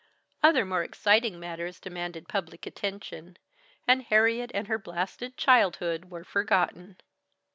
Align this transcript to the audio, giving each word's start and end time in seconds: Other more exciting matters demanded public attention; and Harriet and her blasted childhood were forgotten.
Other 0.41 0.65
more 0.65 0.81
exciting 0.83 1.39
matters 1.39 1.79
demanded 1.79 2.27
public 2.27 2.65
attention; 2.65 3.37
and 3.87 4.01
Harriet 4.01 4.49
and 4.51 4.65
her 4.65 4.79
blasted 4.79 5.37
childhood 5.37 6.05
were 6.09 6.23
forgotten. 6.23 6.97